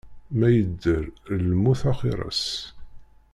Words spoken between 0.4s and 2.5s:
yedder, lmut axir-as.